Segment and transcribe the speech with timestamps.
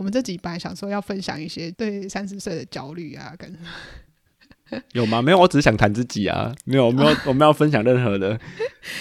[0.00, 3.54] 我们这几本来想说要分享一些对三十岁的焦虑啊，跟
[4.94, 5.20] 有吗？
[5.20, 8.40] 没有，我只是想谈自己啊，没有，没有， 我们要分享任何的，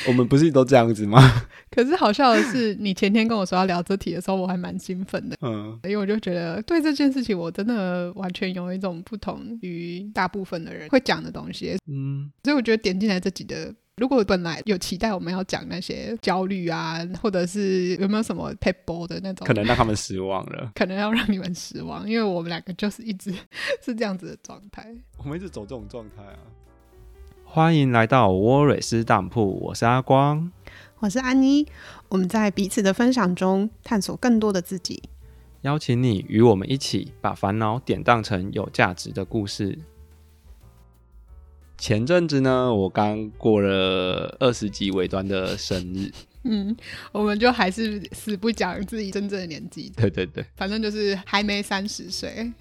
[0.09, 1.21] 我们不是都这样子吗？
[1.71, 13.73] 可是好笑的是，你前天跟我说要聊这题的时候，我还蛮兴奋的，嗯，因为我就觉得对这件事情，我真的完全有一种不同于大部分的人会讲的东西，嗯，所以我觉得点进来这集的。
[13.99, 23.33] 如果本来有期待我们要讲那些焦虑啊，或者是有没有什么 p e b l e 的那种，可能让他们失望了， 可能要让你们失望，因为我们两个就是一直
[23.83, 26.39] 是这样子的状态，我们一直走这种状态啊。
[27.43, 30.51] 欢迎来到沃蕊斯当铺，我是阿光，
[30.99, 31.67] 我是安妮，
[32.07, 35.01] 我们在彼此的分享中探索更多的自己，
[35.61, 39.77] 邀请你与我们一起把烦恼典当成有价值的故事。
[41.79, 46.11] 前阵子呢，我刚过了二十几尾端的生日。
[46.43, 46.75] 嗯，
[47.11, 49.91] 我们就还是死不讲自己真正的年纪。
[49.95, 52.51] 对对对，反正就是还没三十岁。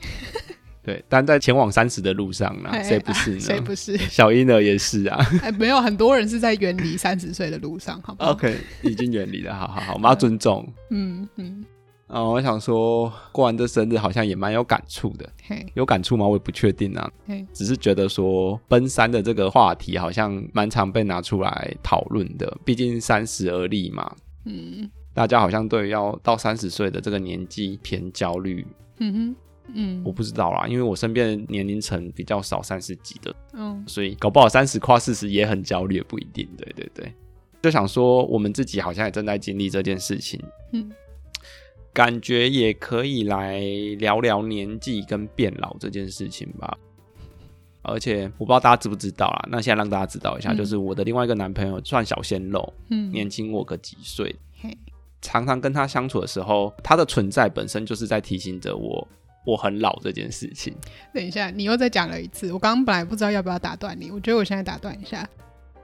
[0.83, 3.41] 对，但在前往三十的路上呢，谁不是呢？
[3.41, 3.97] 谁不是？
[3.97, 5.19] 小婴儿也是啊。
[5.43, 10.67] 哎，没有，很多人是在远离三十岁的路上，好不好？OK，已经远离了，好好好，我们要尊重。
[10.91, 11.65] 嗯嗯。
[12.09, 15.31] 啊、哦，我想说，过完这生日好像也蛮有感触的。
[15.47, 16.27] 嘿有感触吗？
[16.27, 17.11] 我也不确定啊。
[17.27, 22.51] 嘿只是觉得说，奔三的这个话题好像蛮常被拿出来讨论的。
[22.65, 24.11] 毕竟三十而立嘛。
[24.47, 24.91] 嗯。
[25.13, 28.67] 大家好像对要到三十岁的这个年纪偏焦虑。
[29.01, 29.37] 嗯哼。
[29.75, 30.03] 嗯。
[30.03, 33.35] 我不知道啦，因为我身边年龄层比较少三十几的。
[33.53, 33.85] 嗯。
[33.87, 36.49] 所以搞不好三十跨四十也很焦虑，也不一定。
[36.57, 37.13] 对对对。
[37.61, 40.43] 就想说，我们自己好像也正在经历这件事情。
[40.73, 40.91] 嗯。
[41.99, 43.59] 感觉也可以来
[43.99, 46.79] 聊聊年纪跟变老这件事情吧。
[47.83, 54.33] 而且我不知道大家知不知道啦，那现在让大家知道一下，嗯、就是我的另外一个男朋友算小鲜肉，嗯，年轻我个几岁。
[54.61, 54.79] 嘿
[55.21, 59.09] 常常跟他相处的时候，他的存在本身就是在提醒着我，
[59.45, 60.73] 我很老这件事情。
[61.13, 62.53] 等一下，你又再讲了一次。
[62.53, 65.29] 我刚刚本来不知道要不要打断你，我觉得我现在打断一下。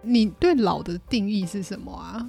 [0.00, 2.24] 你对老的定义是什么啊？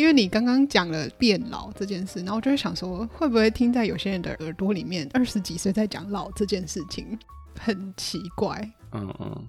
[0.00, 7.18] 因为你刚刚讲了变老这件事，然后我就会想说，会不会听在有些人的耳朵里面，二十几岁在讲老这件事情
[7.58, 8.58] 很奇怪。
[8.92, 9.46] 嗯嗯，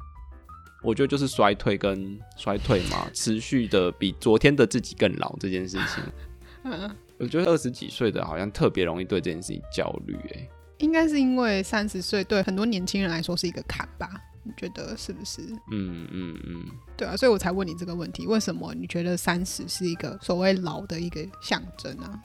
[0.84, 6.04] 我觉得就是衰退跟衰退嘛，持续的比昨天的自己更老这件事情。
[6.66, 14.10] 嗯，我觉得二十几岁的好像特别容易对这件事情焦虑，哎，应该是因为三十岁对很多年轻人来说是一个坎吧。
[14.44, 15.42] 你觉得是不是？
[15.72, 16.66] 嗯嗯嗯，
[16.98, 22.20] 对啊，所以我才问你这个问题：为什么你觉得三十是一个所谓老的一个象征啊？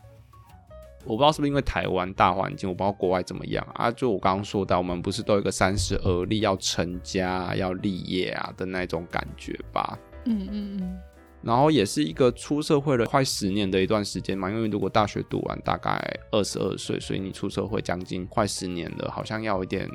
[1.04, 3.90] 我不知道是不是因为台湾大环境，我不知道国外怎么样啊。
[3.92, 9.96] 就我刚刚说到，我们不是都有一个三十而立，要成家、要立业啊的那种感觉吧？
[10.24, 10.98] 嗯嗯嗯。
[11.42, 15.96] 然后也是一个出社会了快十年的一段时间嘛，因为如果大学读完大概
[16.32, 19.88] 二十二岁，所以你出社会将近快十年了，好像要有一点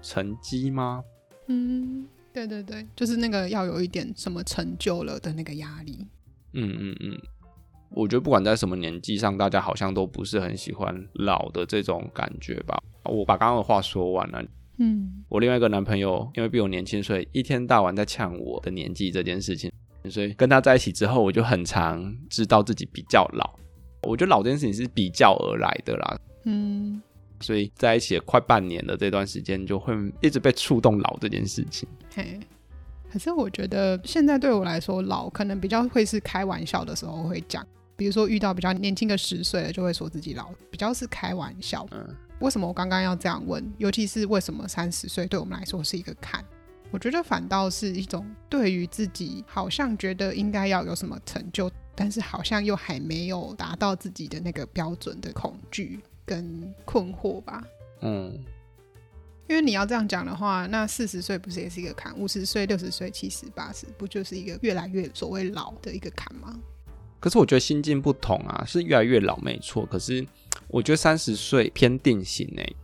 [0.00, 1.04] 成绩吗？
[1.48, 6.06] 嗯，对对对，就是那个要有一点什么成就了的那个压力。
[6.52, 7.18] 嗯嗯嗯，
[7.90, 12.82] 我觉得不管在什么年纪上，大家好像都不是很喜欢老的这种感觉吧。
[13.04, 14.44] 我把刚刚的话说完了。
[14.78, 19.72] 嗯，我另外一个男朋友因为比我年轻，所以一天到晚在呛我的年纪这件事情，
[20.10, 23.58] 所以跟他在一起之后，我就很常知道自己比较老。
[24.02, 26.20] 我觉得老这件事情是比较而来的啦。
[26.44, 27.02] 嗯。
[27.40, 31.88] 所以在一起了快半年的这段时间，就会一直被触动老这件事情。
[32.14, 32.40] 嘿，
[33.10, 37.66] 可是我觉得现在对我来说，老可能比较会是开玩笑的时候会讲，
[37.96, 41.86] 比如说遇到比较年轻个十岁的，就会说自己老，比较是开玩笑。
[41.92, 43.64] 嗯，为什么我刚刚要这样问？
[43.78, 46.44] 尤其是为什么三十岁对我们来说是一个坎？
[46.90, 56.00] 我觉得反倒是一种对于自己好像觉得应该要有什么成就，但是好像又还没有达到自己的那个标准的恐惧。
[56.28, 57.64] 跟困惑吧，
[58.02, 58.38] 嗯，
[59.48, 62.14] 因为你要这样讲的话，那四十岁不是也是一个坎？
[62.18, 66.54] 五十岁、六十岁、七十、八十，不就是一个越来越所谓老的一个坎吗？
[67.18, 69.86] 可是我觉得心境不同啊，是越来越老没错。
[69.86, 70.24] 可是
[70.68, 72.76] 我觉得三十岁偏定型诶、欸，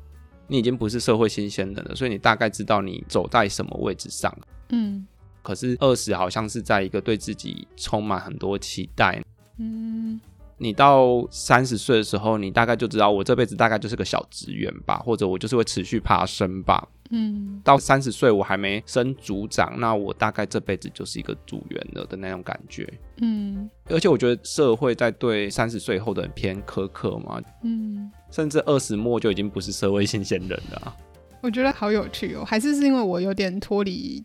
[0.46, 4.34] 你已经不是社会新鲜人了，所以你大概知道你走在什么位置上。
[4.70, 5.06] 嗯，
[5.42, 9.22] 可是二十好像是在一个对自己充满很多期待。
[9.58, 10.18] 嗯。
[10.58, 16.88] 你到三十岁的时候，你大概就知道我这辈子大概就是个小职员吧，或者我就是会持续爬升吧。
[17.10, 22.90] 嗯，到三十岁我还没升组长，那我大概这辈子就是一个组员了的那种感觉。
[23.18, 27.40] 嗯，而且我觉得社会在对三十岁后的人偏苛刻嘛。
[27.62, 30.96] 嗯，甚至二十末就已经不是社会新鲜人了啊。
[31.42, 34.24] 我觉得好有趣哦，还是是因为我有点脱离，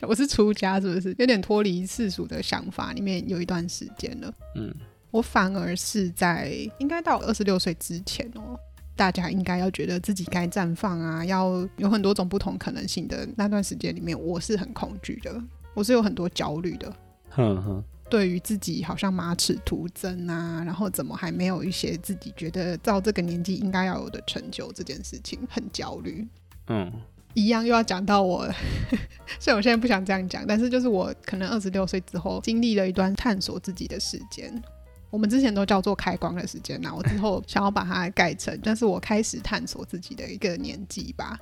[0.00, 1.14] 我是出家是不是？
[1.18, 4.32] 有点脱离世俗的想法里面有一段时间了。
[4.54, 4.74] 嗯。
[5.16, 8.54] 我反而是在应该到二十六岁之前哦，
[8.94, 15.42] 大家应该要觉得自己该绽放啊，要有很多种不同可能性的那段时间里面，我是很恐惧的，
[15.72, 16.94] 我是有很多焦虑的。
[17.30, 26.28] 哼哼，对于自己好像马齿徒增啊，然后怎么还没有一些自己觉得到这个年纪应该要有的成就这件事情，很焦虑。
[26.68, 26.92] 嗯，
[27.32, 28.46] 一样又要讲到我，
[29.40, 34.62] 虽然我现在不想这样讲，但是就是我可能二十六岁之后经历了一段探索自己的时间。
[35.10, 41.38] 我们之前都叫做开光的时间，那我之后想要把它改成，但是我开始探索自己的一个年纪吧。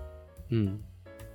[0.51, 0.79] 嗯，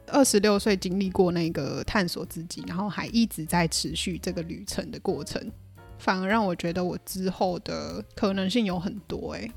[0.08, 5.52] 二十六岁经历过那个探索自己，然后还一直在持续这个旅程的过程，
[5.98, 9.52] 反而让我觉得我之后的可能性有很多，欸，哎，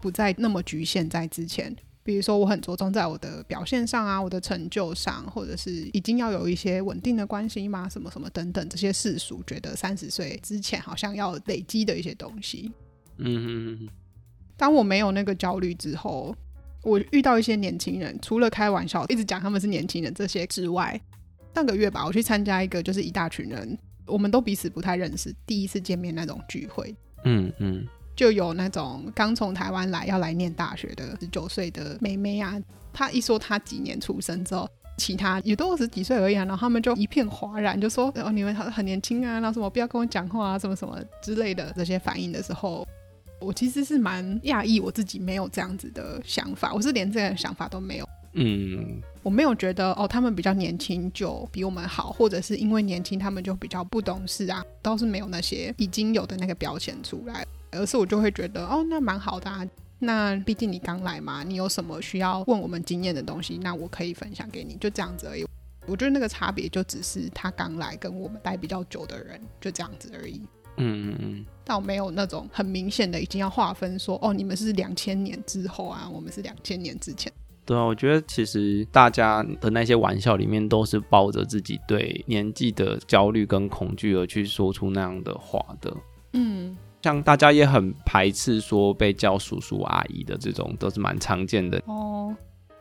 [0.00, 1.76] 不再那么局限在之前。
[2.06, 7.88] 比如说，我很着重在我的表现上啊，我的成就上，或者是已经要有一些稳定的关系吗？
[7.88, 12.70] 什么什么等等，这些世俗觉得三十岁之前好像要累积的一些东西。
[13.18, 13.88] 嗯哼哼。
[14.56, 16.32] 当我没有那个焦虑之后，
[16.84, 20.98] 我遇到一些年轻人，除了开玩笑一直讲他们是年轻人这些之外，
[21.56, 23.76] 上个月吧，我去参加一个就是一大群人，
[24.06, 26.94] 我们都彼此不太认识，第一次见面那种聚会。
[27.24, 27.84] 嗯嗯。
[28.16, 32.58] 就有那种刚从台湾来要来念大学的十九岁的妹妹啊，
[32.92, 42.88] 她一说她几年出生之后，其他也都二十几岁而已啊，然后他们就一片哗然，就说哦，你们很很年轻啊，然后什么不要跟我讲话啊，什么什么之类的这些反应的时候，
[43.38, 48.08] 我其实是蛮讶异，我自己没有这样子的想法，我是连这个想法都没有。
[48.38, 57.46] 嗯，我没有觉得哦，他们比较年轻就比我们好，或者是因为年轻他们就比较不懂事啊，倒是没有那些已经有的那个标签出来。
[57.76, 59.66] 而是我就会觉得哦，那蛮好的啊。
[59.98, 65.46] 那毕竟你刚来嘛，你有什么需要问我们经验的东西，那我可以分享给你，就这样子而已。
[65.86, 70.42] 我觉得那个差别就只是他刚来跟我们待比较久的人就这样子而已。
[70.76, 71.46] 嗯嗯嗯。
[71.64, 77.32] 倒没有那种很明显的已经要划分说哦，你们是两千年之后啊，我们是两千年之前。
[77.64, 85.96] 对啊，我觉得其实大家的那些玩笑里面都是抱着自己对年纪的焦虑跟恐惧而去说出那样的话的。
[86.34, 86.76] 嗯。
[87.06, 92.34] 像大家也很排斥说被叫叔叔阿姨的这种，都是蛮常见的哦。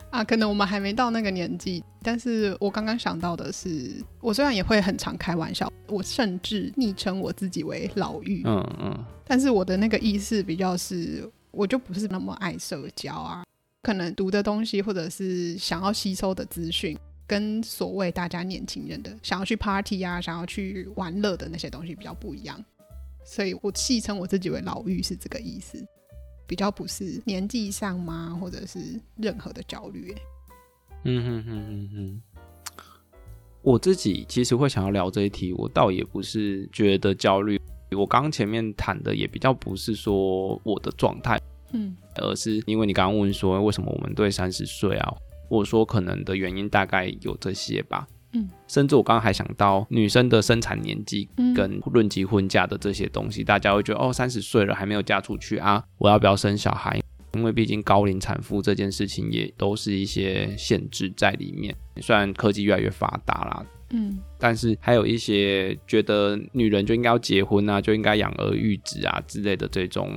[0.10, 13.44] 啊，可能我们还没到那个年纪，但是我刚刚想到的是，我虽然也会很常开玩笑，我甚至昵称我自己为老妪，嗯嗯，但是我的那个意思比较是，我就不是那么爱社交啊，
[13.84, 22.60] 可能读的东西或者是想要吸收的资讯，跟所谓大家年轻人的想要去 party 啊，想要去玩乐的那些东西比较不一样。
[23.26, 25.84] 所以我戏称我自己为老妪是这个意思，
[26.48, 30.16] 比较不是年纪上吗，或者是任何的焦虑。
[31.04, 32.22] 嗯哼哼哼哼。
[33.64, 37.60] 我自己其实会想要聊这一题，我倒也不是觉得焦虑。
[37.98, 41.42] 我刚刚前面谈的也比较不是说我的状态，
[41.72, 45.16] 嗯，而是因为你刚刚问说为什么我们对三十岁啊，
[45.50, 48.08] 我说可能的原因大概有这些吧。
[48.36, 57.00] 嗯，甚至我刚刚还想到女生的生产年纪跟论及婚嫁的这些东西，嗯、大家会觉得哦，三十岁了还没有嫁出去啊，我要不要生小孩？
[57.34, 61.76] 因为毕竟高龄产妇这件事情也都是一些限制在里面。
[62.02, 70.10] 虽然科技越来越发达啦，嗯，但是还有一些觉得女人就应该要结婚啊，就应该养儿育子啊之类的这种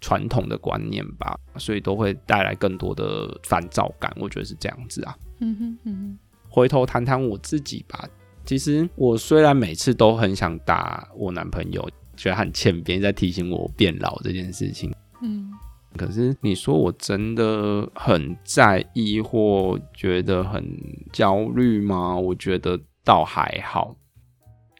[0.00, 4.10] 传统的观念吧，所以都会带来更多的烦躁感。
[4.18, 5.14] 我觉得是这样子啊。
[5.40, 6.18] 嗯哼嗯哼。
[6.48, 8.08] 回头谈谈我自己吧。
[8.44, 11.86] 其实我虽然每次都很想打我男朋友，
[12.16, 14.90] 觉得很欠扁，在提醒我变老这件事情。
[15.20, 15.50] 嗯，
[15.96, 20.64] 可是你说我真的很在意或觉得很
[21.12, 22.16] 焦虑吗？
[22.16, 23.94] 我觉得倒还好。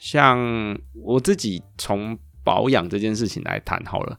[0.00, 4.18] 像我自己从保养这件事情来谈好了，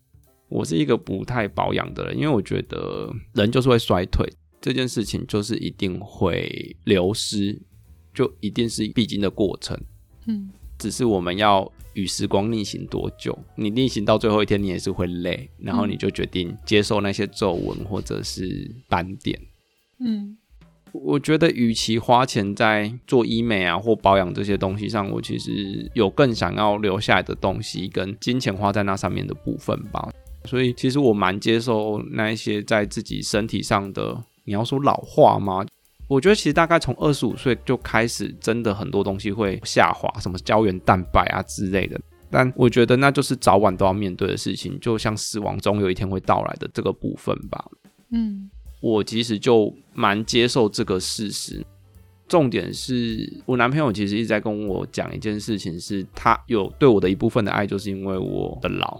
[0.50, 4.32] 我是一个不太保养的人，因为我觉得人就是会衰退。
[4.62, 7.62] 这件事情就是一定会流失，
[8.14, 9.80] 就一定是必经的过程。
[10.28, 13.38] 嗯，只是我们要与时光逆行多久？
[13.56, 19.40] 你逆行到最后一天，你也是会累，然后你就决定接受那些皱纹或者是斑点。
[20.00, 20.38] 嗯，
[20.92, 30.12] 我觉得与其花钱在做医美啊或保养这些东西上，我其实有更想要留下来的东西跟金钱花在那上面的部分吧。
[30.46, 34.22] 所以其实我蛮接受那一些在自己身体上的。
[34.50, 35.64] 你要说老化吗？
[36.08, 42.02] 我觉得其实大概从二十五岁就开始，真的很多东西会下滑，什么胶原蛋白啊之类的。
[42.32, 47.64] 但我觉得那就是早晚都要面对的事情，就像死亡终有一天会到来的这个部分吧。
[48.12, 48.50] 嗯，
[48.82, 51.64] 我其实就蛮接受这个事实。
[52.28, 59.00] 重点是我男朋友其实一直在跟我讲一件事情，是他有对我的一部分的爱，就是因为我的老。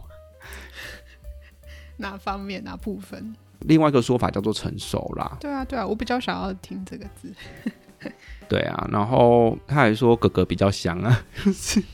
[1.98, 2.64] 哪方面？
[2.64, 3.36] 哪部分？
[3.62, 5.38] 另外一个说法叫做成熟啦。
[5.40, 7.34] 对啊，对啊，我比较想要听这个字。
[8.48, 11.26] 对啊，然后他还说哥哥比较香啊，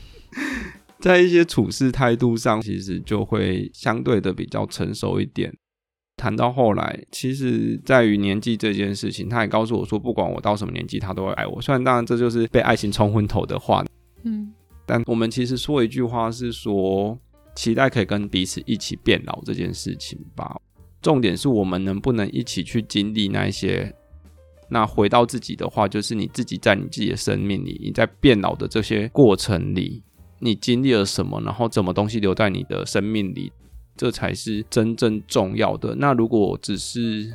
[1.00, 5.52] 在一些处事态度上，其实就会相对的比较成熟一点。
[6.16, 11.60] 谈到后来，其实在于年纪这件事情，他也告诉我说，不管我到什么年纪，他都会爱我。
[11.60, 13.84] 虽然当然这就是被爱情冲昏头的话，
[14.22, 14.50] 嗯，
[14.86, 17.18] 但我们其实说一句话是说，
[17.54, 20.58] 期待可以跟彼此一起变老这件事情吧。
[21.06, 23.94] 重点是我们能不能一起去经历那些。
[24.68, 30.02] 那回到自己的话，就是你自己在你自己的生命里，你在变老的这些过程里，
[30.40, 33.52] 你经历了什么，然后什么东西留在你的生命里，
[33.96, 35.94] 这才是真正重要的。
[35.94, 37.32] 那如果只是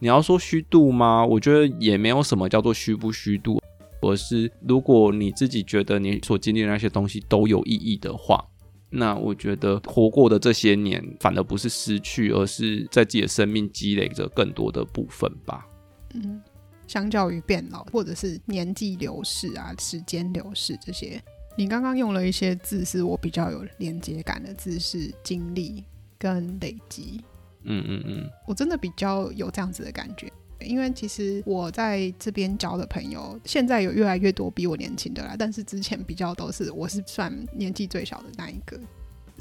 [0.00, 1.24] 你要说虚度吗？
[1.24, 3.62] 我觉得也没有什么叫做虚不虚度，
[4.00, 8.44] 而是如果你自己觉得你所经历的那些东西都有意义的话，
[8.90, 15.66] 那我觉得活过的这些年反而不是失去，而是在自己的生命积累着更多的部分吧。
[16.14, 16.40] 嗯。
[16.86, 21.22] 相较于变老，或者是年纪流逝啊，时间流逝这些，
[21.54, 25.84] 你刚刚用了一些字，是我比较有连接感的字，是经历
[26.18, 27.20] 跟累积。
[27.64, 38.78] 嗯嗯嗯，我真的比较有这样子的感觉，因为其实我在这边交的朋友，现在有越来越多比我年轻的啦，但是之前比较都是我是算年纪最小的那一个，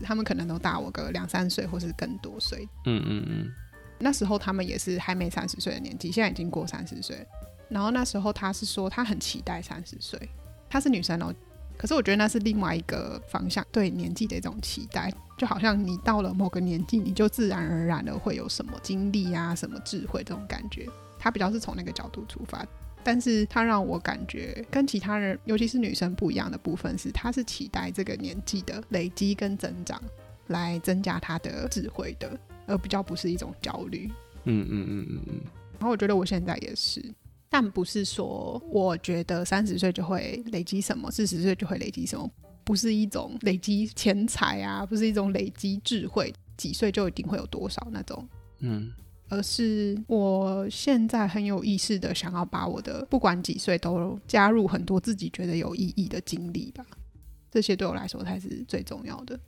[0.04, 2.68] 他们可能都大我个两三岁，或是更多岁。
[2.86, 3.52] 嗯嗯嗯。
[4.00, 7.18] 那时候他们也是还没三十岁的年纪，现在已经过三十岁。
[7.68, 10.20] 然后那时候他是说他很期待三十岁，
[10.70, 11.34] 她是女生哦。
[11.78, 20.88] 可是我觉得那是另外一个方向，对年纪的一种期待，就好像你到了某个年纪，你就自然而然的会有什么经历啊、什么智慧这种感觉。
[21.20, 22.66] 他比较是从那个角度出发，
[23.04, 30.02] 但是他让我感觉跟其他人，尤其是女生不一样的部分是，他是期待这个年纪的累积跟增长，
[30.48, 32.40] 来增加他的智慧的。
[32.70, 34.12] 而比较不是一种焦虑，
[34.44, 35.42] 嗯嗯嗯嗯嗯。
[35.80, 37.02] 然后我觉得我现在也是，
[37.48, 42.30] 但不是说我觉得三十岁就会累积什么，四十岁就会累积什么，
[42.66, 48.28] 不是一种累积钱财啊，不是一种累积智慧，几岁就一定会有多少那种，
[48.60, 48.92] 嗯，
[49.30, 56.86] 而是我现在很有意识的想要把我的不管几岁都加入很多自己觉得有意义的经历吧，
[57.52, 59.40] 这些对我来说才是最重要的。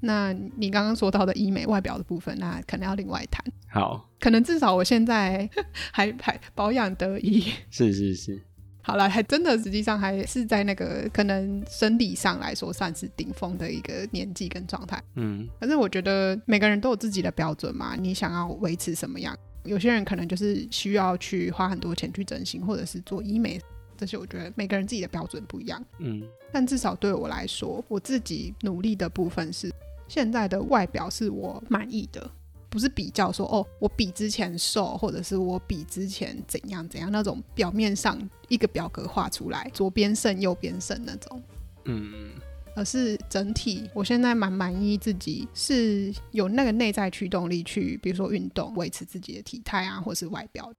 [0.00, 3.44] 那你刚刚说到的医美外表的部分，那可能要另外谈。
[3.68, 5.48] 好，可能至少我现在
[5.92, 7.52] 还还保养得宜。
[7.70, 8.42] 是是是。
[8.82, 15.02] 好了，还真的实际上还是在那个可能生理上来说算是顶峰的一个年纪跟状态。
[15.14, 15.48] 嗯。
[15.60, 19.36] 可是我觉得每个人都有自己的标准嘛，你想要维持什么样？
[19.64, 23.60] 有些人可能就是需要去花很多钱去整形，或者是做医美。
[23.96, 25.82] 这些我觉得每个人自己的标准不一样。
[25.98, 26.22] 嗯。
[26.52, 29.72] 但至少对我来说，我自己努力的部分是。
[30.08, 32.30] 现在的外表是我满意的，
[32.72, 41.42] 不是比较说哦，我比之前瘦，或者是我比之前怎样怎样那种表面上一个表格画出来，左边胜右边胜那种，
[41.84, 42.30] 嗯，
[42.74, 50.72] 而是整体，我现在蛮满意自己是有那个内在驱动力去，比如说运动，维持自己的体态啊，或是外表。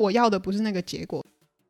[0.00, 1.24] 我要的不是那个结果。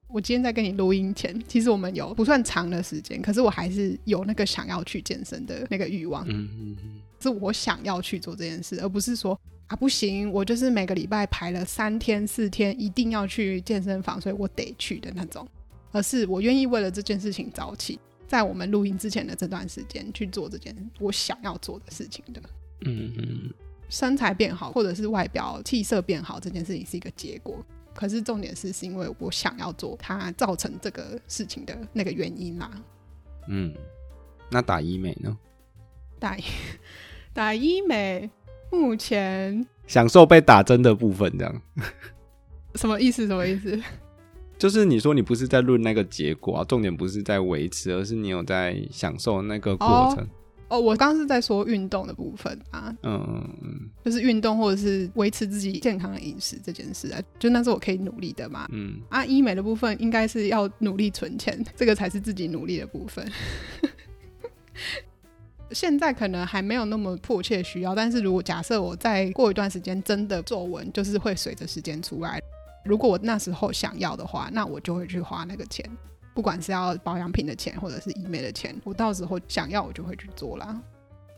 [0.09, 6.23] 我今天在跟你录音前，其实我们有不算长的时间，可是我还是有那个想要去健身的那个欲望。
[6.29, 15.47] 嗯嗯嗯，是我想要去做这件事，而不是说啊不行，我就是每个礼拜排了三天四天，一定要去健身房，所以我得去的那种。
[15.93, 17.97] 而是我愿意为了这件事情早起，
[18.27, 22.43] 在我们录音之前的这段时间去做这件我想要做的事情的。
[22.81, 23.55] 嗯嗯，
[23.89, 27.65] 身材变好，或者是外表气色变好，这件事情是一个结果。
[27.95, 32.71] 可是重点是，是因为我想要做它造成这个事情的那个原因啦。
[33.47, 33.73] 嗯，
[34.51, 35.39] 那打医美呢？
[36.19, 36.37] 打
[37.33, 38.29] 打医美，
[38.71, 41.63] 目前享受被打针的部分，这样。
[42.77, 43.27] 什么意思？
[43.27, 43.81] 什么意思？
[44.59, 50.25] 就是你说你不是在论那个结果啊，重点不是在维持，而是你有在享受那个过程。
[50.25, 50.29] 哦
[50.69, 63.27] 哦，我刚刚是在说运动的部分啊，嗯嗯嗯，就是运动或者是维持自己健康的饮食这件事啊，就那是我可以努力的嘛，嗯啊，医美的部分应该是要努力存钱，这个才是自己努力的部分。
[65.73, 72.41] 现在可能还没有那么迫切需要，但是如果假设我再过一段时间真的皱纹，就是会随着时间出来，
[72.85, 75.89] 如果我那时候想要的话，那我就会去花那个钱。
[76.33, 80.81] 不管是要保养品的钱，或者是医美的钱，我到时候想要，我就会去做啦。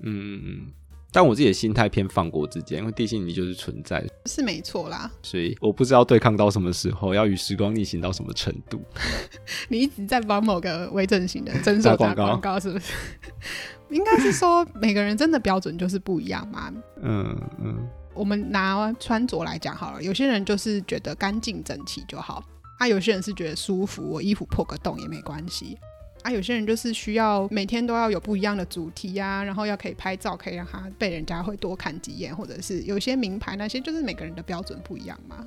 [0.00, 0.72] 嗯嗯嗯。
[1.12, 5.10] 但我自己的心态偏放过自己，因为地心引力就是存在，是没错啦。
[5.22, 8.80] 所以我不知道对抗到什么时候，要与时光逆行到什么程度。
[9.68, 12.92] 你一直在帮某个微整形的诊所打广告，是不是？
[13.90, 16.72] 应该是说每个人真的标准就是不一样嘛。
[17.02, 17.86] 嗯嗯。
[18.14, 22.44] 我们拿穿着来讲好了，有些人就是觉得干净整齐就好，
[22.78, 25.78] 啊，有些人是觉得舒服，我衣服破个洞也没关系，
[26.22, 35.44] 啊，有些人就是需要每天都要有不一样的主题啊，然后要可以拍照，可以让他被人家会多看几眼，或者是有些名牌那些，就是每个人的标准不一样嘛。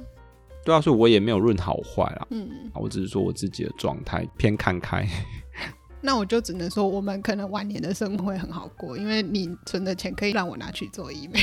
[0.66, 5.08] 对啊，所以我也没有论好坏啦，嗯，我只是说我自己的状态偏看开。
[6.02, 11.40] 那我就只能说，我们可能晚年的生活会很好过，因为你存的钱可以让我拿去做医美。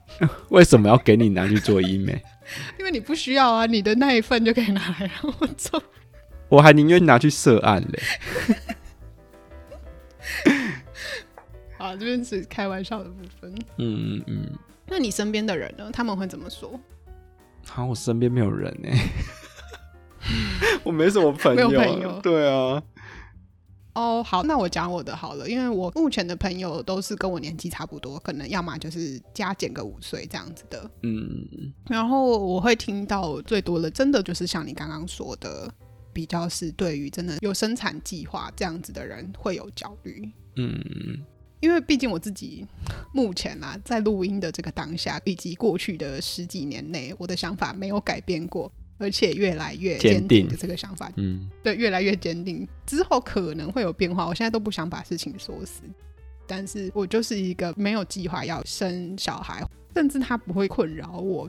[0.48, 2.22] 为什么要给你拿去做医美？
[2.78, 5.82] 因为你不需要啊，你的那一份就可以拿来让我做。
[6.48, 8.02] 我还宁愿拿去涉案嘞。
[11.78, 13.54] 好，这边是开玩笑的部分。
[13.78, 14.58] 嗯嗯嗯。
[14.86, 15.90] 那你身边的人呢？
[15.92, 16.78] 他们会怎么说？
[17.66, 18.98] 好，我身边没有人哎。
[20.84, 21.68] 我没什么朋友。
[21.68, 22.20] 没有朋友。
[22.20, 22.82] 对啊。
[23.94, 35.72] 哦，好，那我讲我的好了，因为我目前的朋友都是跟我年纪差不多，可能要么就是加减个五岁这样子的，嗯，然后我会听到最多的，真的就是像你刚刚说的，
[36.16, 40.74] 比较是对于真的有生产计划这样子的人会有焦虑，嗯，
[41.60, 42.66] 因为毕竟我自己
[43.12, 48.72] 目前啊，在录音的这个当下，以及过去的十几年内，我的想法没有改变过。
[48.98, 52.66] 而且越来越坚定的这个想法，嗯，对，越来越坚定。
[52.86, 55.82] 之后可能会有变化，我现在都不想把事情说死。
[56.46, 61.46] 但是我就是一个没有计划要生小孩，甚至他不会困扰我。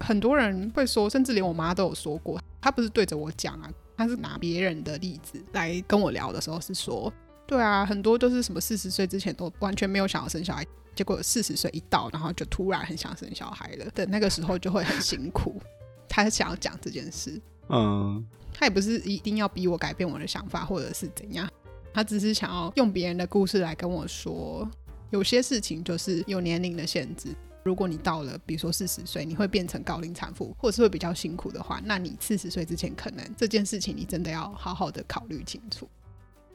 [0.00, 7.12] 很多人会说，甚至连我妈都有说过，她不是对着我讲啊，他是拿别人的例子来跟我聊的时候是说，
[7.46, 15.60] 对啊，很多都是什么四十岁之前都完全没有想要生小孩，结果四十岁一到，然后就突然很想生小孩了，等那个时候就会很辛苦。
[16.08, 17.38] 他想要讲这件事，
[17.68, 21.46] 嗯，他也不是一定要逼我改变我的想法，或者是怎样，
[21.92, 24.66] 他只是想要用别人的故事来跟我说，
[25.10, 27.28] 有些事情就是有年龄的限制。
[27.62, 35.88] 如果你到了，比如说四十岁，你会变成高龄产妇，或者是会比较辛苦的话，那你四十岁之前，可能这件事情你真的要好好的考虑清楚。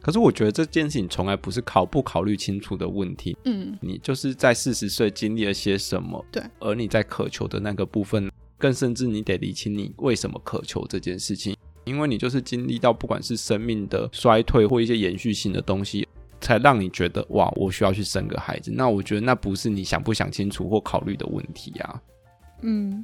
[0.02, 8.32] 可是我觉得这件事情从来不是考不考虑清楚的问题，嗯，你就是在四十岁经历了些什么，对，而你在渴求的那个部分。
[8.58, 11.54] 更甚至，你得理清你为什么渴求这件事情，
[11.84, 16.08] 因为你就是经历到不管是生命的衰退或一些延续性的东西，
[16.46, 18.70] 才让你觉得哇，我需要去生个孩子。
[18.70, 22.00] 那我觉得那不是你想不想清楚或考虑的问题啊。
[22.62, 23.04] 嗯，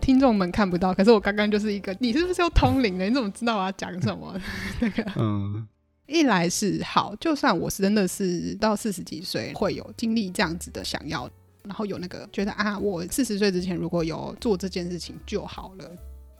[0.00, 3.04] 听众们看不到，可是我刚刚就是一个，你是不是又通灵了？
[3.04, 4.40] 你怎么知道我要讲什么？
[4.80, 5.68] 那个，嗯，
[6.06, 11.28] 一来是好，就算我是真的是到四十几岁会有经历这样子的想要。
[11.64, 15.84] 然后有那个觉得啊，我四十岁之前如果有做这件事情就好了。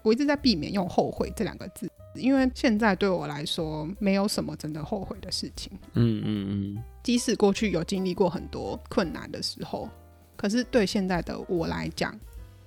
[0.02, 5.72] 我一直在避免用“后悔”这两个字，因为现在对我来说没有什么真的后悔的事情。
[5.94, 6.46] 嗯嗯
[6.76, 6.84] 嗯。
[7.02, 9.88] 即使过去有经历过很多困难的时候，
[10.36, 12.18] 可是对现在的我来讲，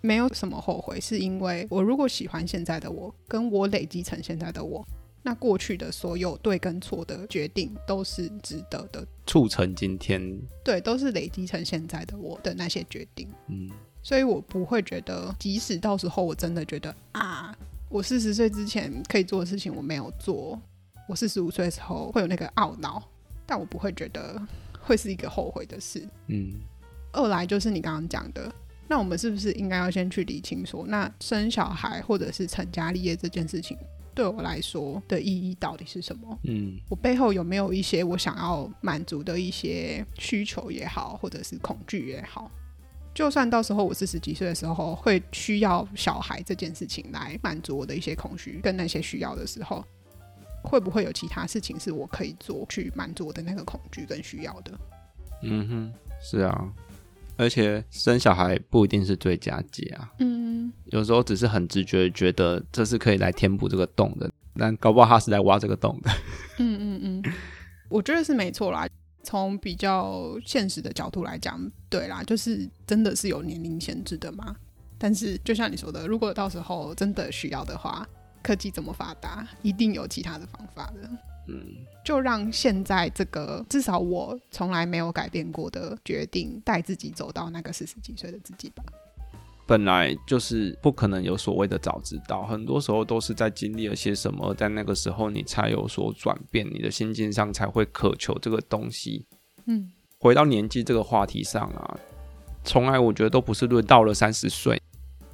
[0.02, 4.86] 没有什么后悔，是因为我如果喜欢现在的我，跟我累积成现在的我。
[5.28, 10.40] 那过去的所有对跟错的决定都是值得的，促成今天。
[10.64, 13.28] 对，都是累积成现在的我的那些决定。
[13.48, 13.68] 嗯，
[14.04, 17.58] 所以我不会觉得，即使到时候我真的觉得啊，
[17.90, 20.60] 我四十岁之前可以做的事情我没有做，
[21.08, 23.02] 我四十五岁的时候会有那个懊恼，
[23.46, 24.42] 但我不会觉得
[24.82, 26.08] 会是一个后悔的事。
[26.28, 26.54] 嗯，
[27.14, 28.54] 二来就是你刚刚讲的，
[28.88, 33.78] 那我们是不是应该要先去理清说，那生小孩或者是成家立业这件事情？
[34.14, 36.40] 对我来说的意义到底是什么？
[36.44, 42.50] 嗯，我背后有没有一些我想要满足的一些需求也好，或者是恐惧也好？
[43.16, 49.84] 就算到时候我四十几岁的时候会需要小孩这件事情来满足我的一些空虚跟那些需要的时候，
[50.62, 54.72] 会不会有其他事情是我可以做去满足我的那个恐惧跟需要的？
[55.44, 56.70] 嗯哼，是啊。
[57.38, 66.12] 而且生小孩不一定是最佳解啊，嗯，有时候只是很直觉觉得这是可以来填补这个洞的，但搞不好他是来挖这个洞的。
[66.60, 67.34] 嗯嗯嗯，
[67.90, 68.88] 我觉得是没错啦。
[69.26, 71.60] 从比较现实的角度来讲，
[71.90, 74.56] 对啦，就是真的是有年龄限制的嘛。
[74.98, 78.08] 但是就像你说的，如果到时候真的需要的话，
[78.42, 81.10] 科技这么发达，一定有其他的方法的。
[81.48, 81.64] 嗯，
[82.04, 88.84] 就让现在这个至少我从来没有改变过的决定，带自己走到那个四十几岁的自己吧。
[89.68, 99.26] 本来就是不可能有所谓的早知道，很多时候都是在经历了些什么，在那个时候你才有所转变，你的心境上才会渴求这个东西。
[99.66, 101.98] 嗯，回到年纪这个话题上啊，
[102.64, 104.80] 从来我觉得都不是论到了三十岁，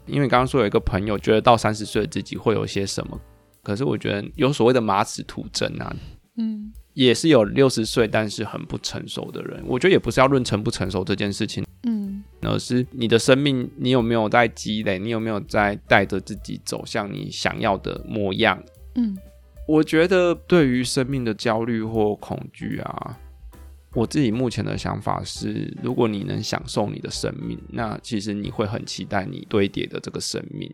[0.06, 3.20] 因为刚刚说有一个朋友觉得到三十岁的自己会有些什么。
[3.62, 5.96] 可是我觉得有所谓的马齿徒增啊，
[6.38, 9.64] 嗯，也是有六十岁但是很不成熟的人。
[9.66, 18.62] 我觉得也不是要论成不成熟这件事情，嗯，而是你的生命，你有没有在积累，你有没有在带着自己走向你想要的模样？
[18.96, 19.18] 嗯，
[19.68, 23.18] 我觉得对于生命的焦虑或恐惧啊，
[23.94, 30.70] 我自己目前的想法是，如果你能享受你的生命，那其实你会很期待你堆叠的这个生命。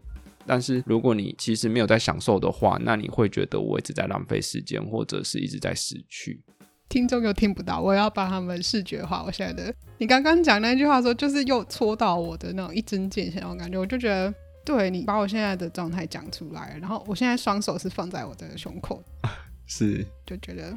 [0.48, 6.42] 但是如果你其实没有在享受的话，那你会觉得我一直在浪费时间，或者是一直在失去。
[6.90, 9.22] 听众又听不到，我要把他们视觉化。
[9.22, 14.34] 我现在的，你刚刚讲那句话说，就是又戳到我的那种一针见血那种感觉，我就觉得，
[14.64, 19.04] 对，你把我现在的状态讲出来，然后我现在双手是放在我的胸口，
[19.68, 20.74] 是就觉得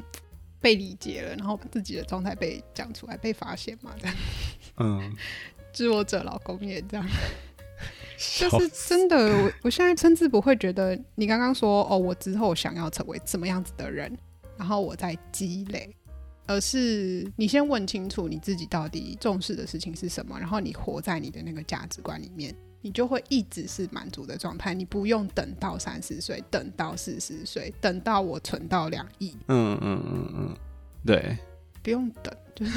[0.59, 4.15] 被理解了，然后自己的状态被讲出来，被发现嘛，这样，
[4.79, 5.15] 嗯，
[5.71, 7.05] 知我者老公也这样。
[8.39, 14.15] 就是真的，我我现在甚至不会觉得你刚刚说哦，我之后想要成为怎么样子的人，
[14.57, 15.93] 然后我在积累，
[16.45, 30.55] 而是你先问清楚你自己到底重视的事情是什么，然后你活在你的那个价值观里面，你就会一直是满足的状态，你不用等到三十岁，等到四十岁，等到我存到两亿，嗯嗯嗯嗯，
[31.05, 31.37] 对，
[31.81, 32.73] 不用等，就是。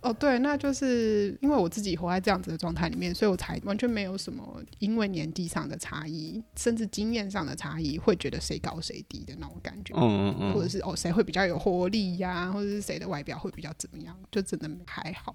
[0.00, 9.92] 哦，对，那就是因为我自己活在这样子的状态里面，所以我才完全没有什么因为年纪上的差异，甚至经验上的差异，会觉得谁高谁低的那种感觉。
[9.96, 15.34] 嗯嗯嗯，或者是哦，谁会比较有活力呀、啊，或者是谁的外表会比较怎么样，就真的还好。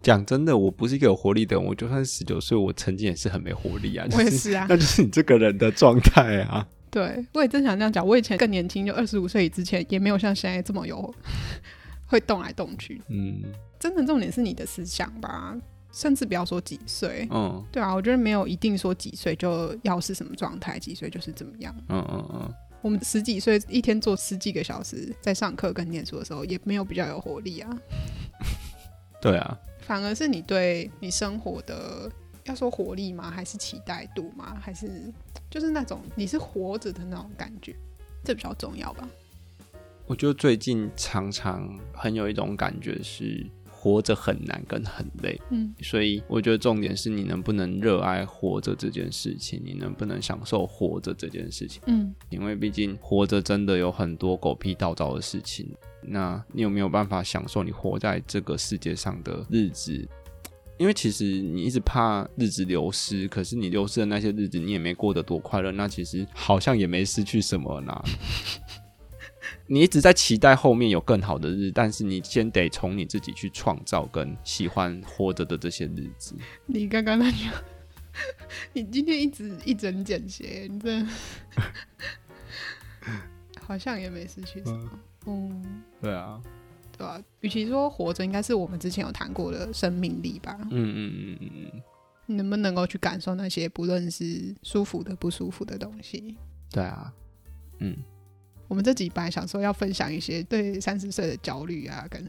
[0.00, 4.06] 讲真的，我不是一个有活力的人，我就算十九岁，我曾经也是很没活力啊。
[4.06, 6.66] 就是、我也是啊， 那就是你这个人的状态啊。
[6.92, 11.12] 对，我也正想这样讲，我以前更年轻，就二十五岁之前，也没有像现在这么有
[12.06, 13.02] 会动来动去。
[13.08, 13.42] 嗯。
[13.80, 15.56] 真的重点是你的思想吧，
[15.90, 22.54] 甚至不要说几岁，嗯，对啊，我觉得没有一定说几岁就要是什么状态，几岁就是怎么样，嗯嗯嗯。
[22.82, 27.78] 我们十几岁一天做十几个小时在上课跟念书的时候，也没有比较有活力啊。
[29.20, 32.10] 对啊，反而是你对你生活的
[32.44, 33.30] 要说活力吗？
[33.30, 34.56] 还是期待度吗？
[34.60, 35.12] 还是
[35.50, 37.74] 就是那种你是活着的那种感觉，
[38.22, 39.08] 这比较重要吧？
[40.06, 43.46] 我觉得最近常常很有一种感觉是。
[43.82, 55.66] 活着很难跟很累，嗯，所以我觉得重点是你能不能热爱活着这件事情，你能不能享受活着这件事情，嗯，因为毕竟活着真的有很多狗屁倒灶的事情，
[56.02, 60.06] 那你有没有办法享受你活在这个世界上的日子？
[60.76, 68.04] 因为其实你一直怕日子流失，可是你流失的那些日子你也没过得多快乐，那其实好像也没失去什么呢。
[69.66, 76.34] 你一直在期待后面有更好的日子，但是你先得从你自己去创造跟喜欢活着的这些日子。
[76.66, 77.48] 你刚刚那句，
[78.72, 81.06] 你今天一直一针见血，你这
[83.60, 84.90] 好像也没失去什么。
[85.26, 86.42] 嗯，嗯对啊，
[86.98, 87.22] 对啊。
[87.40, 90.56] 与其说活着，应该是我们之前有谈过的生命力吧。
[90.62, 91.82] 嗯嗯嗯嗯嗯。
[92.26, 96.36] 你能不能够去感受那些不论是舒服的、不舒服的东西？
[96.70, 97.12] 对啊，
[97.78, 97.96] 嗯。
[98.70, 102.24] 我们这几班想说要分享一些对三十岁的焦虑啊，跟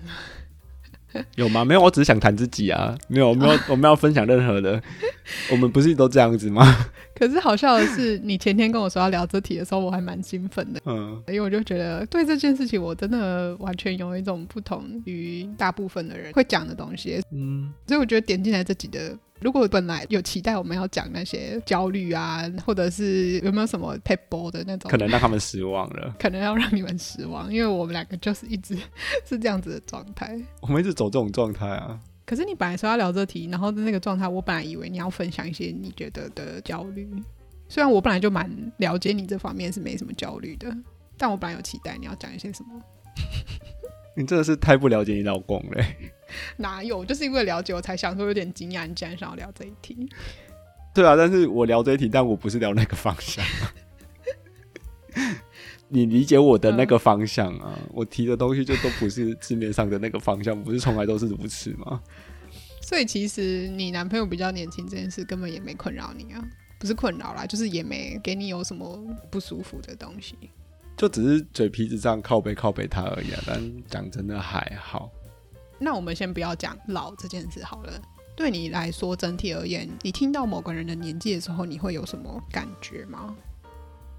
[1.36, 1.63] 有吗？
[1.63, 4.82] 没有，我只是想谈自己啊，没有，没有，我们要分享任何的，
[5.51, 6.89] 我们不是都这样子吗？
[7.13, 19.17] 可是好笑的是，你前天跟我说要聊这题的时候，我还蛮兴奋的，嗯，因为我就觉得对这件事情，我真的完全有一种不同于大部分的人会讲的东西，嗯，所以我觉得点进来这集的。
[19.41, 28.78] 如果本来有期待我们要讲那些焦虑啊，或者是有没有什么撇步的那种，可能让他们失望了，可能要让你们失望，因为我们两个就是一直
[29.26, 30.39] 是这样子的状态。
[30.62, 32.00] 我们一直走这种状态啊。
[32.32, 37.06] 可是你本来说要聊这题，然后的那个状态，我本来以为你要分享一些你觉得的焦虑。
[37.67, 40.74] 虽然我本来就蛮了解你这方面是没什么焦虑的，
[41.17, 42.82] 但我本来有期待你要讲一些什么。
[44.15, 45.86] 你真的是太不了解你老公嘞。
[46.56, 47.04] 哪有？
[47.04, 50.10] 就是因为了解，我才想说有点惊讶，你竟然想要聊这一题。
[50.96, 53.44] 对啊，但是我聊这一题，但我不是聊那个方向。
[55.93, 57.77] 你理解我的那个方向啊？
[57.77, 62.01] 嗯、我提的东西就都不是字面上的那个方向，不是从来都是如此吗？
[62.82, 66.41] 所以其实你男朋友比较年轻这件事根本也没困扰你啊，
[66.80, 68.97] 不是困扰啦，就是也没给你有什么
[69.30, 70.36] 不舒服的东西，
[70.95, 73.43] 就只是嘴皮子上靠背靠背他而已啊。
[73.45, 75.12] 但讲真的还好。
[75.77, 78.01] 那我们先不要讲老这件事好了。
[78.36, 83.36] 对你来说，整体而言，你听到某个人的年纪的时候，你会有什么感觉吗？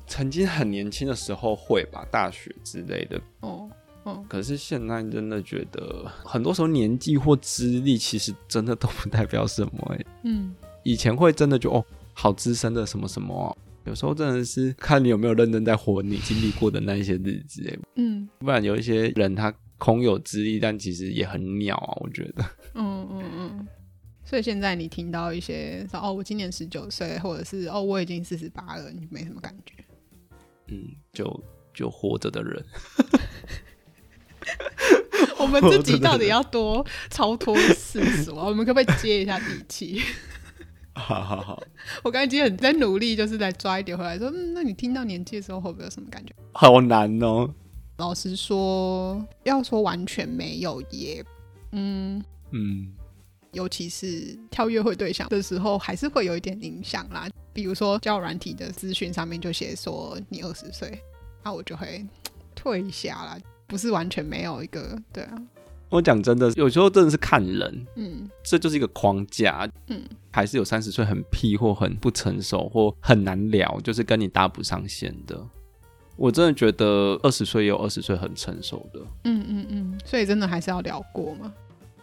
[0.06, 3.20] 曾经很年轻的时候会吧，大学之类的。
[3.40, 3.70] 哦
[4.04, 4.24] 哦。
[4.28, 9.94] 可是现在真的觉得，很多时候年纪或资历其实真的都不代表什么。
[9.94, 10.54] 哎，嗯。
[10.82, 22.44] 以前会真的就哦，好资深的什么什么，有时候真的是看你有没有认真在活你经历过的那一些日子，哎，嗯，不然有一些人他空有资历，但其实也很鸟啊，我觉得。
[22.74, 23.68] 嗯嗯嗯。
[24.24, 29.74] 所以现在你听到一些说哦，我今年十九岁，或者是哦，我已经四十八了，你没什么感觉？
[30.72, 32.64] 嗯，就就活着的人。
[35.38, 38.44] 我们自己到底要多超脱世俗啊？
[38.48, 40.00] 我们可不可以接一下底气？
[40.94, 41.62] 好 好好，
[42.02, 46.34] 我刚才已经很在努力，就是在抓一点回来说，嗯，那你听到年纪的时候会不会有什么感觉？
[46.52, 47.52] 好难哦。
[47.98, 51.24] 老实说，要说完全没有也，
[51.72, 52.92] 嗯嗯。
[53.52, 57.28] 尤其是挑约会对象的时候，还是会有一点影响啦。
[57.52, 60.98] 比如说交友软体的资讯上面就写说你二十岁，
[61.44, 62.04] 那我就会
[62.54, 63.38] 退一下啦。
[63.66, 65.36] 不是完全没有一个，对啊。
[65.90, 75.38] 我讲真的，有时候真的是看人，嗯，这就是一个框架，嗯，还是有三十岁很屁或很不成熟或很难聊，就是跟你搭不上线的。
[76.16, 81.52] 我真的觉得二十岁也有二十岁很成熟的，嗯嗯嗯，所以真的还是要聊过嘛。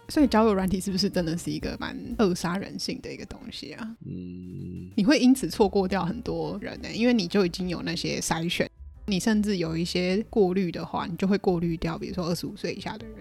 [0.09, 3.95] 所以交友软体是不是真的是一个蛮扼杀人性的一个东西啊？
[4.05, 8.69] 嗯，你会因此错过掉很多人呢、欸，因为你就已经有那些筛选，
[9.05, 13.15] 你甚至有一些过滤的话，你就会过滤掉，比如说二十五岁以下的人。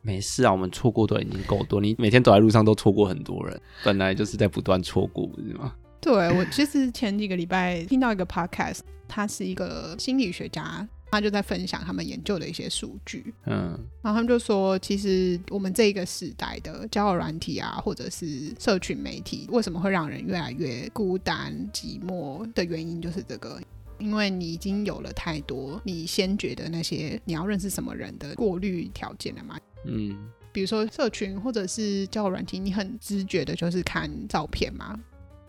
[0.00, 5.72] 没事啊，我们错过都已经够多，你每天走在路上都错过很多人，本来就是在不断错过，不是吗？
[6.00, 10.88] 对，我其实前几个礼拜听到一个 podcast，他是一个心理学家。
[11.12, 23.60] 他就在分享他们研究的一些数据，嗯，然后他们就说，其实我们这一个时代的交友软体啊，或者是社群媒体，为什么会让人越来越孤单寂寞的原因，就是这个，
[23.98, 30.16] 因为你已经有了太多你先觉得那些你要认识什么人的过滤条件了嘛，嗯，
[30.50, 34.98] 比如说社群或者是交友软体，你很直觉的就是看照片嘛，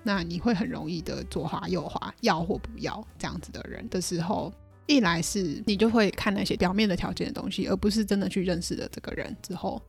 [0.04, 4.54] 那你会很容易的左滑右滑，要或不要这样子的人的时候。
[4.86, 9.82] 一来是你就会看那些表面的条件的东西，而不是真的去认识了这个人之后，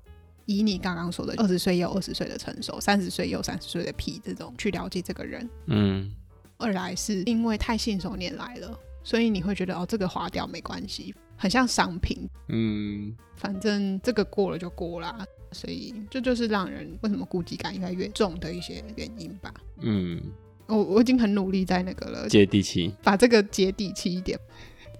[0.47, 5.49] 以你刚刚说的二十岁也有二十岁的成熟，三十岁也有三十岁的皮这种去了解这个人。
[5.67, 6.11] 嗯。
[6.57, 12.29] 二来是因为太信手拈来了，所以你会觉得哦，这个划掉没关系，很像商品。
[12.49, 13.15] 嗯。
[13.35, 19.53] 反正这个过了就过啦，所以这就，就是让人为什么孤寂感应该越重的一些原因吧。
[19.81, 20.23] 嗯。
[20.67, 24.39] 我我已经很努力在那个了，接地气，把这个接地气一点。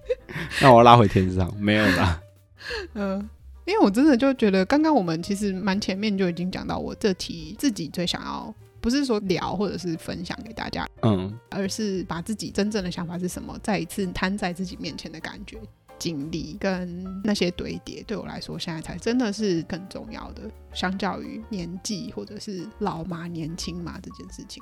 [0.61, 2.21] 那我要拉回天上，没有啦。
[2.93, 3.29] 嗯、呃，
[3.65, 15.59] 因为我真的就觉得，刚刚我们其实蛮前面就已经讲到，我这题自己最想要，不是说聊或者是分享给大家，嗯，而是把自己真正的想法是什么，再一次摊在自己面前的感觉、
[15.97, 24.61] 经历跟那些堆叠，对我来说，现在才真的是更重要的，相较于年纪或者是老嘛、年轻嘛这件事情，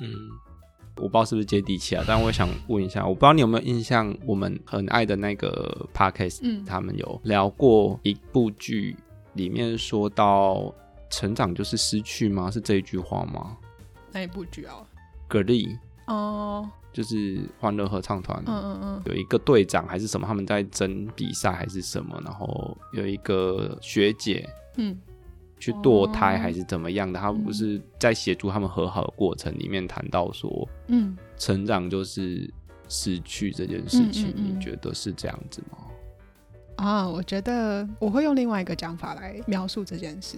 [0.00, 0.08] 嗯。
[0.96, 8.96] 我不知道是不是接地气啊，但我想问一下，我不知道你有没有印象，我们很爱的那个 podcast，嗯，他们有聊过一部剧，
[9.32, 10.72] 里面说到
[11.10, 12.50] 成长就是失去吗？
[12.50, 13.56] 是这一句话吗？
[14.12, 14.74] 哪一部剧啊
[15.28, 15.76] ？Glee
[16.06, 24.96] 哦，就是欢乐合唱团，嗯嗯嗯，有一个队长还是什么，他们在争比赛还是什么，然后有一个学姐，嗯。
[25.64, 27.18] 去堕胎还是怎么样的？
[27.18, 32.52] 他不是在协助他们和好的过程里面谈到说，嗯，成长就是
[32.86, 34.28] 失去这件事情。
[34.28, 35.78] 嗯嗯嗯，你觉得是这样子吗？
[36.76, 40.36] 啊，我觉得我会用另外一个讲法来描述这件事，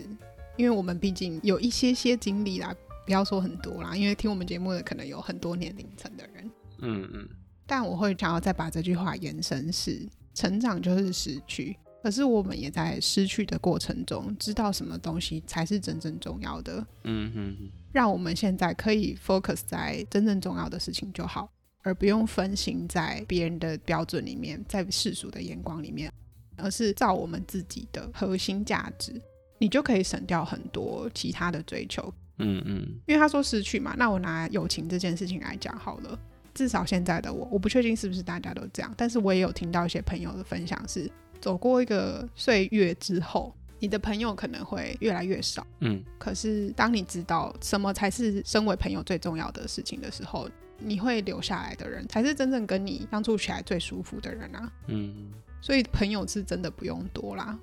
[0.56, 2.72] 因为我们毕竟有一些些经历啦，
[3.04, 6.50] 不要说很多啦，因为听我们节目的可能有很多年龄层的人，
[6.82, 7.28] 嗯嗯，
[7.66, 11.76] 但我会想要再把这句话延伸是，成长就是失去。
[12.06, 16.86] 可是我们也在失去的过程中，知道什么东西才是真正重要的。
[17.02, 21.50] 嗯哼，让我们现在可以 focus 在真正重要的事情就好，
[21.82, 26.08] 而不用分心在别人的标准里面，在世俗的眼光里面，
[26.54, 29.20] 而是照我们自己的核心价值，
[29.58, 32.14] 你就可以省掉很多其他的追求。
[32.38, 36.16] 嗯嗯，因为他说失去嘛，那我拿友情这件事情来讲好了。
[36.54, 41.10] 至少现在的我，我不确定是不是大家都这样，但是我也有听到一些朋友的分享是。
[41.40, 45.66] 走过一个岁月之后，你的朋友可能会越来越少。
[45.80, 54.72] 嗯，可是当你知道什么才是身为朋友最重要的事情的时候，你会留下来的人才是真正跟你相处起来最舒服的人啊。
[54.88, 57.58] 嗯，所以朋友是真的不用多啦。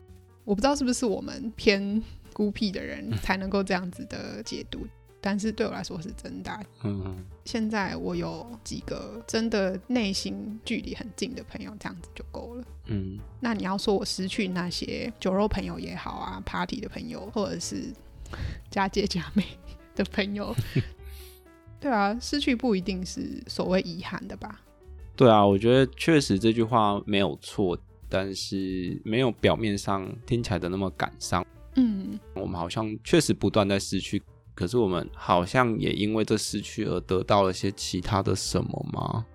[0.45, 2.01] 我不知道是不是我们偏
[2.33, 4.85] 孤僻的人才能够这样子的解读。
[5.25, 6.59] 但是对我来说是真的。
[6.83, 12.65] 嗯，现在我有几个真的内心距离很近的朋友，这样子就够了。
[12.87, 17.85] 嗯，那你要说我失去那些酒肉朋友也好啊，party 的朋友，或者是
[18.69, 19.45] 家姐家妹
[19.95, 20.53] 的朋友，
[21.79, 24.59] 对啊，失去不一定是所谓遗憾的吧？
[25.15, 27.77] 对啊，我觉得确实这句话没有错，
[28.09, 31.45] 但是没有表面上听起来的那么感伤。
[31.75, 34.21] 嗯，我们好像确实不断在失去，
[34.53, 39.25] 可是我们好像也因为这失去而得到了些其他的什么吗？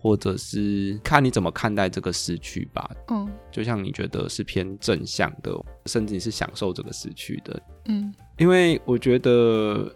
[0.00, 2.88] 或者是看你怎么看待这个失去吧。
[3.08, 5.52] 嗯，就像你觉得是偏正向的，
[5.86, 7.62] 甚至你是享受这个失去的。
[7.86, 9.92] 嗯，因为我觉得。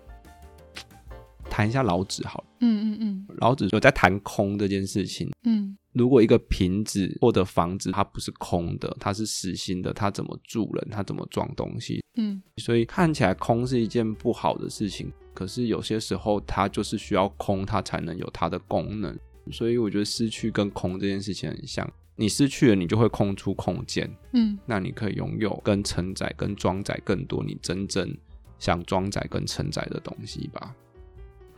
[1.51, 10.88] 谈一下老子好了，嗯嗯嗯，老子有在谈空这件事情，嗯，如果一个瓶子或者房子它不是空的，它是实心的，它怎么住人？
[10.90, 12.02] 它怎么装东西？
[12.16, 19.18] 嗯，所以看起来空是一件不好的事情，可是有些时候它就是需要空，它才能有它的功能。
[19.50, 28.16] 所以我觉得失去跟空这件事情很像，你失去了，你就会空出空间，嗯，那你可以拥有跟承载跟装载更多你真正
[28.59, 30.74] 想装载跟承载的东西吧。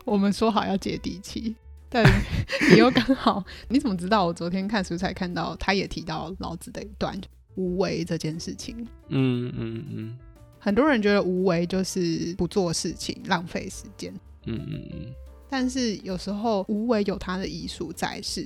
[0.04, 1.54] 我们说好要接地气，
[1.94, 2.04] 但
[2.72, 4.26] 你又刚好，你怎么知道？
[4.26, 7.16] 我昨天看书才看到，他也提到老子的一段
[7.54, 8.84] 无为这件事情。
[9.10, 10.18] 嗯嗯嗯，
[10.58, 14.12] 很多人觉得无为就是不做事情，浪费时间。
[14.46, 15.14] 嗯嗯嗯，
[15.48, 18.44] 但是有时候无为有它的艺术在，是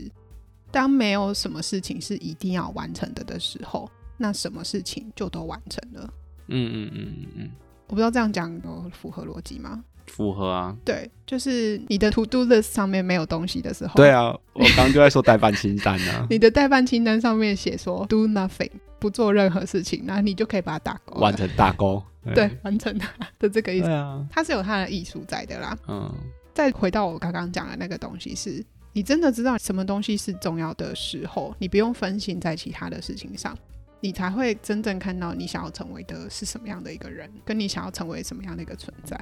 [0.70, 6.12] 当没有什么事情是一定要完成的的时候，那什么事情就都完成了。
[6.48, 7.50] 嗯嗯嗯嗯嗯，
[7.86, 9.82] 我不知道这样讲有符合逻辑吗？
[10.08, 16.26] 符合啊，对，就是你的 to do list 上面没有东西的时候，对啊，我刚刚就在说代办清单呢、啊。
[16.30, 22.02] 你的代办清单上面写说 do nothing，不做任何事情，然后你就可以把它打勾，完成打勾，
[22.34, 23.88] 对，完成它的这个意思。
[23.88, 25.76] 啊，它是有它的艺术在的啦。
[25.86, 26.12] 嗯，
[26.54, 33.56] 再回到我刚刚讲的那个东西是，是你真的知道什么东西是重要的时候，你不用分心在其他的事情上，
[34.00, 39.16] 你才会真正看到你想要成为的是什么样的一个人，跟你想要成为什么样的一个存在。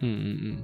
[0.00, 0.56] 嗯嗯嗯，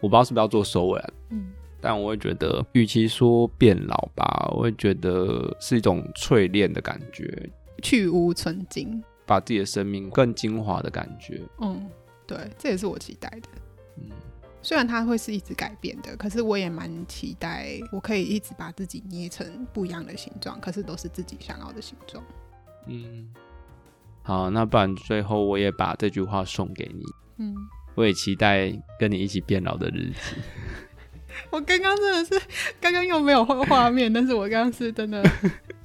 [0.00, 1.10] 我不知道是不是要做收尾啊。
[1.30, 7.50] 嗯，但我会觉得，与其说变老吧，我会觉得是一种淬炼的感觉，
[7.82, 11.42] 去芜存精，把自己的生命更精华的感觉。
[11.60, 11.88] 嗯，
[12.26, 13.48] 对，这也是我期待的。
[13.96, 14.10] 嗯，
[14.62, 22.22] 虽然它会是一直改变的，可是我也蛮期待，我可以一直把自己捏成不一样的形状，可是都是自己想要的形状。
[22.86, 23.32] 嗯，
[24.22, 27.04] 好，那不然最后我也把这句话送给你。
[27.38, 27.54] 嗯。
[27.96, 30.36] 我也期待跟你一起变老的日子。
[31.50, 32.40] 我刚刚真的是，
[32.80, 35.22] 刚刚又没有画画面，但是我刚刚是真的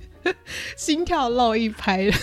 [0.77, 2.13] 心跳漏一拍了。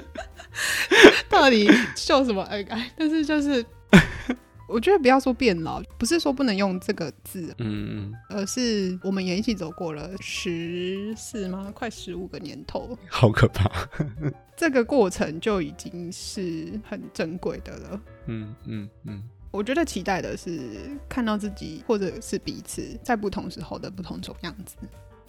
[1.28, 2.90] 到底秀什么恩爱？
[2.96, 3.64] 但是就是。
[4.68, 11.72] 我觉得不要说变老，不是说不能用这个字，嗯，而是我们也一起走过了十四吗？
[11.74, 13.88] 快十五个年头，好可怕。
[14.54, 18.00] 这个过程就已经是很珍贵的了。
[18.26, 24.76] 嗯嗯嗯，我觉得期待的是看到自己或者是彼此在不同时候的不同种样子，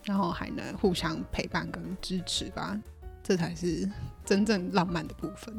[0.04, 2.78] 然后还能互相陪伴跟支持吧，
[3.24, 3.90] 这才是
[4.26, 5.56] 真正浪漫的部分。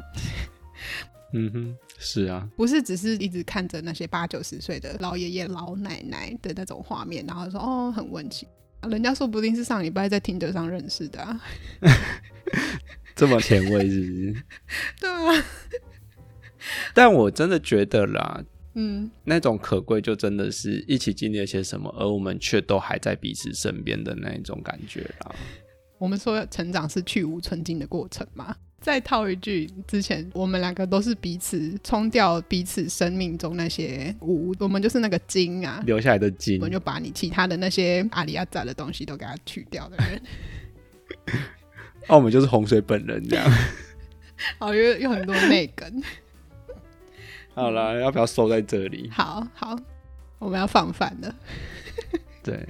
[1.32, 8.48] 嗯哼，是啊，不是只是一直看着那些八九十岁的老爷爷老奶奶的那种画面，然后说哦很温情，
[8.88, 11.40] 人家说不定是上礼拜在 Tinder 上认识的啊，
[13.14, 14.44] 这么前卫是不是？
[15.00, 15.44] 对啊，
[16.94, 18.42] 但我真的觉得啦，
[18.74, 25.34] 嗯，那种可贵就真的是一起经历了些什么，而我们却都还在彼此身边的那一种感觉啦。
[25.98, 28.56] 我们说成长是去无存菁的过程嘛。
[28.80, 40.22] 再套一句，之前我们两个都是彼此冲掉彼此生命中那些无，我们就是那个精啊，留下来的精，我们就把你其他的那些阿里阿扎的东西都给它去掉的人。
[42.08, 43.46] 那、啊、我们就是洪水本人这样。
[44.58, 46.02] 好， 有有很多内梗。
[47.54, 49.10] 好了，要不要收在这里？
[49.12, 49.78] 好好，
[50.38, 51.34] 我们要放饭了。
[52.42, 52.66] 对，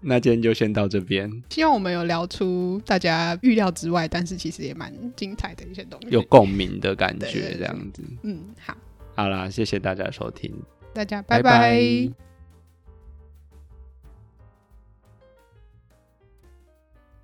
[0.00, 1.30] 那今天就先到这边。
[1.50, 8.02] 希望我们有聊出大家预料之外，但是其实也蛮精彩的一些东西，有共鸣的感觉，这样子。
[8.22, 8.76] 嗯，好，
[9.14, 10.52] 好啦，谢谢大家收听，
[10.92, 11.50] 大家拜拜。
[11.50, 11.60] 拜
[12.08, 12.33] 拜。